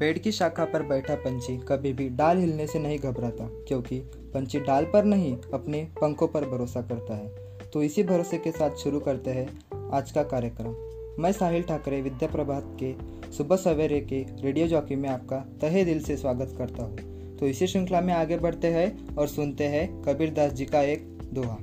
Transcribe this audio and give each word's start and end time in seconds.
पेड़ 0.00 0.18
की 0.18 0.30
शाखा 0.32 0.64
पर 0.64 0.82
बैठा 0.82 1.14
पंछी 1.14 1.56
कभी 1.68 1.92
भी 1.92 2.08
डाल 2.08 2.38
हिलने 2.38 2.66
से 2.66 2.78
नहीं 2.78 2.98
घबराता, 2.98 3.48
क्योंकि 3.68 3.98
पंछी 4.34 4.60
डाल 4.60 4.84
पर 4.84 5.04
नहीं, 5.04 5.36
अपने 5.54 5.82
पंखों 6.00 6.28
पर 6.28 6.44
भरोसा 6.44 6.80
करता 6.82 7.16
है। 7.16 7.68
तो 7.70 7.82
इसी 7.82 8.02
भरोसे 8.02 8.38
के 8.38 8.50
साथ 8.50 8.76
शुरू 8.76 9.00
करते 9.00 9.30
हैं 9.30 9.90
आज 9.92 10.10
का 10.10 10.22
कार्यक्रम। 10.22 11.22
मैं 11.22 11.32
साहिल 11.32 11.62
ठाकरे, 11.62 12.00
विद्या 12.02 12.28
प्रभात 12.28 12.76
के 12.82 12.94
सुबह 13.32 13.56
सवेरे 13.56 14.00
के 14.02 14.24
रेडियो 14.42 14.66
जॉकी 14.66 14.96
में 14.96 15.08
आपका 15.08 15.44
तहे 15.60 15.84
दिल 15.84 16.00
से 16.00 16.16
स्वागत 16.16 16.54
करता 16.58 16.82
हूँ। 16.82 17.36
तो 17.36 17.46
इसी 17.46 17.66
श्रृंखला 17.66 18.00
में 18.00 18.14
आगे 18.14 18.38
बढ़ते 18.38 18.68
हैं 18.68 19.16
और 19.16 19.28
सुनते 19.28 19.64
हैं 19.64 19.86
कबीर 20.02 20.30
दास 20.30 20.52
जी 20.52 20.64
का 20.64 20.82
एक 20.82 21.06
दोहा। 21.34 21.58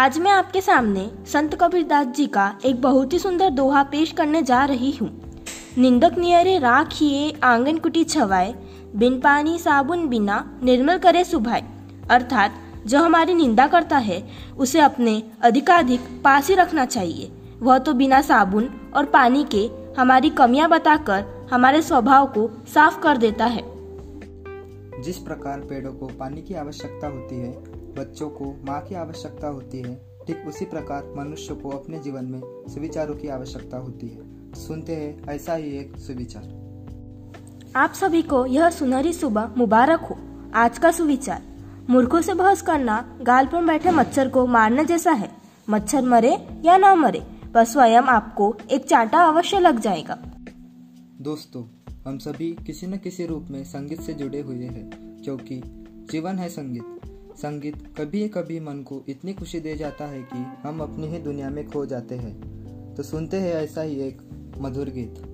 आज 0.00 0.18
मैं 0.18 0.30
आपके 0.30 0.60
सामने 0.60 1.10
संत 1.26 1.58
कबीरदास 1.60 2.06
जी 2.06 2.26
का 2.28 2.54
एक 2.64 2.80
बहुत 2.82 3.12
ही 3.12 3.18
सुंदर 3.18 3.50
दोहा 3.52 3.82
पेश 3.82 4.12
करने 4.12 4.42
जा 4.42 4.64
रही 4.64 4.90
हूँ। 4.92 5.23
निंदक 5.78 6.18
नियरे 6.18 6.58
राखिए 6.58 7.32
आँगन 7.42 7.78
कुटी 7.78 8.04
छवाए, 8.04 8.54
बिन 8.96 9.20
पानी 9.20 9.58
साबुन 9.58 10.08
बिना 10.08 10.60
निर्मल 10.62 10.98
करे 10.98 11.24
सुभाए। 11.24 11.64
अर्थात, 12.10 12.54
जो 12.86 12.98
हमारी 12.98 13.34
निंदा 13.34 13.66
करता 13.66 13.98
है, 13.98 14.28
उसे 14.58 14.80
अपने 14.80 15.22
अधिकाधिक 15.42 16.00
पास 16.24 16.48
ही 16.48 16.54
रखना 16.54 16.84
चाहिए। 16.84 17.32
वह 17.60 17.78
तो 17.78 17.92
बिना 17.92 18.20
साबुन 18.20 18.92
और 18.96 19.04
पानी 19.04 19.46
के 19.54 19.70
हमारी 20.00 20.30
कमियाँ 20.30 20.68
बताकर 20.68 21.48
हमारे 21.52 21.82
स्वभाव 21.82 22.26
को 22.26 22.50
साफ़ 22.74 23.00
कर 23.00 23.16
देता 23.16 23.44
है। 23.44 23.62
जिस 25.02 25.18
प्रकार 25.18 25.60
पेड़ों 25.60 25.92
को 25.92 26.06
पानी 26.06 26.42
की 26.42 26.54
आवश्यकता 26.54 27.06
होती 27.06 27.36
है, 27.36 27.52
बच्चों 27.94 28.28
को 28.28 28.44
माँ 28.44 28.80
की 28.80 28.94
आवश्यकता 28.94 29.48
होती 29.48 29.78
है, 29.78 30.18
ठीक 30.26 30.48
उसी 30.48 30.64
प्रकार 30.64 31.14
मनुष्य 31.16 31.54
को 31.54 31.68
अपने 31.70 31.98
जीवन 31.98 32.24
में 32.24 32.40
सुविचारों 32.44 33.14
की 33.14 33.28
आवश्यकता 33.28 33.76
होती 33.76 34.08
है। 34.08 34.33
सुनते 34.54 34.96
हैं 34.96 35.26
ऐसा 35.28 35.54
ही 35.54 35.76
एक 35.78 35.96
सुविचार। 35.96 36.44
आप 37.76 37.92
सभी 37.92 38.22
को 38.22 38.46
यह 38.46 38.70
सुनहरी 38.70 39.12
सुबह 39.12 39.54
मुबारक 39.58 40.00
हो। 40.00 40.16
आज 40.54 40.78
का 40.78 40.90
सुविचार 40.90 41.42
मूर्खों 41.90 42.20
से 42.20 42.34
बहस 42.34 42.62
करना 42.62 43.18
गाल 43.22 43.46
पर 43.46 43.64
बैठे 43.64 43.90
मच्छर 43.90 44.28
को 44.28 44.46
मारने 44.46 44.84
जैसा 44.84 45.12
है। 45.12 45.30
मच्छर 45.70 46.02
मरे 46.02 46.36
या 46.64 46.76
ना 46.76 46.94
मरे 46.94 47.22
पर 47.54 47.64
स्वयं 47.64 48.02
आपको 48.02 48.56
एक 48.70 48.84
चांटा 48.84 49.18
अवश्य 49.18 49.58
लग 49.58 49.80
जाएगा। 49.80 50.18
दोस्तों 51.20 51.64
हम 52.06 52.18
सभी 52.18 52.56
किसी 52.66 52.86
न 52.86 52.96
किसी 52.96 53.26
रूप 53.26 53.46
में 53.50 53.64
संगीत 53.64 54.00
से 54.00 54.14
जुड़े 54.14 54.40
हुए 54.40 54.64
हैं 54.64 54.90
क्योंकि 55.24 55.60
जीवन 56.12 56.38
है 56.38 56.48
संगीत। 56.48 57.00
संगीत 57.36 57.94
कभी 57.98 58.28
कभी 58.28 58.60
मन 58.60 58.82
को 58.82 59.04
इतनी 59.08 59.32
खुशी 59.32 59.60
दे 59.60 59.76
जाता 59.76 60.06
है 60.06 60.22
कि 60.22 60.68
हम 60.68 60.80
अपनी 60.80 61.06
ही 61.06 61.18
दुनिया 61.18 61.50
में 61.50 61.70
खो 61.70 61.86
जाते 61.86 62.14
हैं। 62.14 62.94
तो 62.94 63.02
सुनते 63.02 63.36
हैं 63.36 63.54
ऐसा 63.54 63.82
ही 63.82 64.00
एक 64.00 64.22
मधुर 64.58 64.88
गीत। 64.88 65.33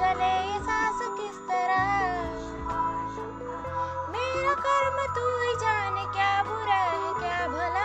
चले 0.00 0.28
ये 0.48 0.58
सांस 0.58 1.00
किस 1.16 1.38
तरह? 1.48 1.88
मेरा 4.12 4.54
कर्म 4.66 4.96
तू 5.16 5.24
ही 5.40 5.52
जान, 5.54 5.94
क्या 6.12 6.32
बुरा 6.42 6.80
है, 6.84 7.12
क्या 7.20 7.40
भला 7.48 7.79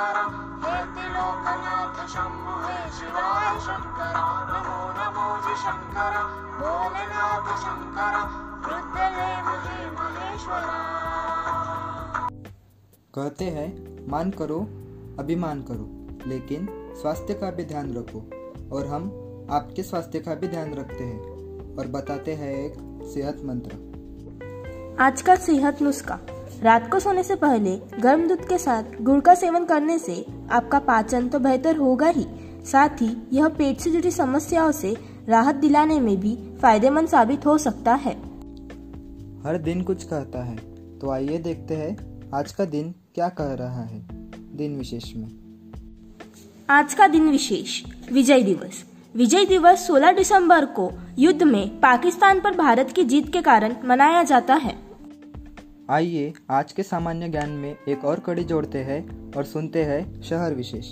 हे 0.00 0.76
त्रिलोकनाथ 0.92 1.96
शंभु 2.08 2.52
हे 2.60 2.76
शिवाय 2.90 3.58
शंकर 3.60 4.14
नमो 4.50 4.76
नमो 4.98 5.24
जी 5.46 5.56
शंकर 5.62 6.14
भोलेनाथ 6.60 7.50
शंकर 7.64 8.16
रुद्रदेव 8.68 9.50
हे 9.64 9.90
महेश्वरा। 9.90 10.78
कहते 13.14 13.50
हैं 13.50 13.68
मान 14.08 14.30
करो 14.30 14.58
अभिमान 15.18 15.62
करो 15.70 15.86
लेकिन 16.26 16.66
स्वास्थ्य 17.00 17.34
का 17.34 17.50
भी 17.50 17.64
ध्यान 17.64 17.94
रखो 17.94 18.24
और 18.76 18.86
हम 18.86 19.12
आपके 19.52 19.82
स्वास्थ्य 19.82 20.20
का 20.20 20.34
भी 20.34 20.48
ध्यान 20.48 20.74
रखते 20.74 21.04
हैं 21.04 21.76
और 21.76 21.86
बताते 21.98 22.34
हैं 22.34 22.52
एक 22.56 22.74
सेहत 23.14 23.42
मंत्र। 23.44 24.96
आज 25.02 25.22
का 25.22 25.34
सेहत 25.36 25.82
नुस्खा। 25.82 26.18
रात 26.62 26.90
को 26.92 26.98
सोने 27.00 27.22
से 27.22 27.34
पहले 27.36 27.76
गर्म 28.00 28.26
दूध 28.28 28.48
के 28.48 28.58
साथ 28.58 29.00
गुड़ 29.02 29.20
का 29.20 29.34
सेवन 29.34 29.64
करने 29.64 29.98
से 29.98 30.24
आपका 30.50 30.78
पाचन 30.78 31.28
तो 31.28 31.38
बेहतर 31.38 31.76
होगा 31.76 32.08
ही। 32.08 32.26
साथ 32.64 33.02
ही 33.02 33.10
यह 33.32 33.48
पेट 33.48 33.80
से 33.80 33.90
जुड़ी 33.90 34.10
समस्याओं 34.10 34.72
से 34.72 34.96
राहत 35.28 35.54
दिलाने 35.54 35.98
में 36.00 36.16
भी 36.20 36.36
फ़ायदेमंद 36.62 37.08
साबित 37.08 37.46
हो 37.46 37.56
सकता 37.58 37.94
है। 37.94 38.12
हर 39.44 39.58
दिन 39.58 39.82
कुछ 39.82 40.04
कहता 40.04 40.44
है 40.44 40.56
तो 40.98 41.10
आइए 41.10 41.38
देखते 41.38 41.76
हैं 41.76 41.96
आज 42.34 42.52
का 42.52 42.64
दिन 42.64 42.94
क्या 43.14 43.28
कह 43.30 43.54
रहा 43.54 43.82
है। 43.82 44.00
दिन 44.56 44.76
विशेष 44.78 45.14
में। 45.16 45.28
आज 46.70 46.94
का 46.94 47.06
दिन 47.06 47.30
विशेष 47.30 47.82
विजय 48.12 48.42
दिवस। 48.42 48.84
विजय 49.14 49.44
दिवस 49.44 49.86
16 49.86 50.12
दिसंबर 50.12 50.64
को 50.64 50.90
युद्ध 51.18 51.42
में 51.42 51.80
पाकिस्तान 51.80 52.40
पर 52.40 52.56
भारत 52.56 52.92
की 52.92 53.04
जीत 53.04 53.32
के 53.32 53.40
कारण 53.42 53.74
मनाया 53.84 54.22
जाता 54.22 54.54
है। 54.54 54.74
आइए 55.90 56.32
आज 56.50 56.72
के 56.72 56.82
सामान्य 56.82 57.28
ज्ञान 57.28 57.50
में 57.50 57.76
एक 57.88 58.04
और 58.04 58.20
कड़ी 58.20 58.42
जोड़ते 58.44 58.78
हैं 58.78 59.32
और 59.32 59.44
सुनते 59.44 59.82
हैं 59.84 60.20
शहर 60.22 60.54
विशेष। 60.54 60.86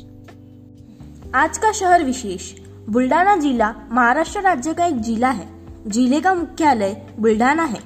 आज 1.35 1.59
का 1.59 1.71
शहर 1.73 2.05
विशेष 2.05 2.53
बुल्डाना 2.89 3.37
जिला 3.37 3.71
महाराष्ट्र 3.91 4.41
राज्य 4.41 4.75
का 4.75 4.87
एक 4.87 4.97
जिला 5.01 5.31
है। 5.31 5.47
ज़िले 5.91 6.21
का 6.21 6.35
मुख्यालय 6.35 6.95
बुल्डाना 7.21 7.65
है। 7.65 7.81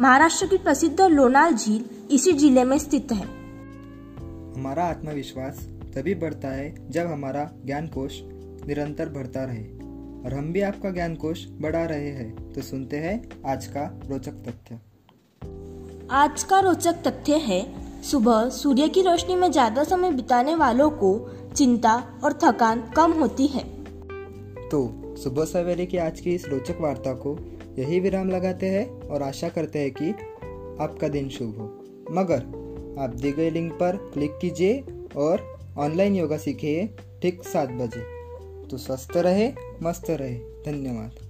महाराष्ट्र 0.00 0.46
की 0.46 0.58
प्रसिद्ध 0.58 1.00
लोनाल 1.00 1.54
झील 1.54 1.84
इसी 2.10 2.32
ज़िले 2.32 2.64
में 2.64 2.78
स्थित 2.78 3.12
है। 3.12 3.24
हमारा 4.56 4.84
आत्मविश्वास 4.84 5.66
तभी 5.94 6.14
बढ़ता 6.14 6.48
है 6.48 6.90
जब 6.90 7.06
हमारा 7.06 7.50
ज्ञान 7.64 7.86
कोश 7.86 8.20
निरंतर 8.66 9.08
बढ़ता 9.08 9.44
रहे। 9.44 9.64
और 10.24 10.34
हम 10.34 10.52
भी 10.52 10.60
आपका 10.60 10.90
ज्ञान 10.90 11.14
कोश 11.14 11.46
बढ़ा 11.50 11.84
रहे 11.84 12.10
हैं। 12.10 12.52
तो 12.52 12.62
सुनते 12.62 12.96
हैं 12.96 13.22
आज 13.46 13.66
का 13.66 14.00
रोचक 14.10 14.44
तथ्य। 14.46 14.80
आज 16.10 16.42
का 16.42 16.58
रोचक 16.60 16.92
तथ्य 16.92 17.36
है, 17.36 17.60
सुबह 18.02 18.48
सूर्य 18.48 18.88
की 18.88 19.02
रोशनी 19.02 19.34
में 19.36 19.50
ज़्यादा 19.52 19.84
समय 19.84 20.10
बिताने 20.10 20.54
वालों 20.54 20.90
को 20.90 21.10
चिंता 21.56 22.20
और 22.24 22.32
थकान 22.32 22.80
कम 22.96 23.12
होती 23.12 23.46
है। 23.46 23.62
तो 24.68 24.80
सुबह 25.22 25.44
सवेरे 25.44 25.86
की 25.86 25.96
आज 25.96 26.20
की 26.20 26.34
इस 26.34 26.48
रोचक 26.48 26.80
वार्ता 26.80 27.12
को 27.14 27.36
यही 27.78 28.00
विराम 28.00 28.30
लगाते 28.30 28.66
हैं 28.66 28.86
और 29.00 29.22
आशा 29.22 29.48
करते 29.48 29.78
हैं 29.78 29.90
कि 29.90 30.10
आपका 30.84 31.08
दिन 31.08 31.28
शुभ 31.28 31.58
हो। 31.58 31.66
मगर, 32.10 32.40
आप 33.02 33.10
दी 33.14 33.32
गई 33.32 33.50
लिंक 33.50 33.72
पर 33.72 33.96
क्लिक 34.14 34.38
कीजिए 34.40 34.84
और 35.16 35.46
ऑनलाइन 35.78 36.16
योगा 36.16 36.36
सीखिए 36.36 36.86
ठीक 37.22 37.42
सात 37.44 37.68
बजे। 37.68 38.00
तो 38.68 38.78
स्वस्थ 38.78 39.16
रहे, 39.16 39.52
मस्त 39.82 40.10
रहे। 40.10 40.34
धन्यवाद। 40.66 41.26